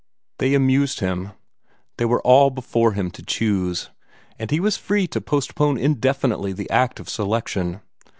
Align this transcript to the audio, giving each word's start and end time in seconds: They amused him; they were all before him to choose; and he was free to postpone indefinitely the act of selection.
They 0.39 0.55
amused 0.55 0.99
him; 0.99 1.33
they 1.99 2.05
were 2.05 2.23
all 2.23 2.49
before 2.49 2.93
him 2.93 3.11
to 3.11 3.21
choose; 3.21 3.91
and 4.39 4.49
he 4.49 4.59
was 4.59 4.75
free 4.75 5.05
to 5.05 5.21
postpone 5.21 5.77
indefinitely 5.77 6.53
the 6.53 6.67
act 6.71 6.99
of 6.99 7.07
selection. 7.07 7.81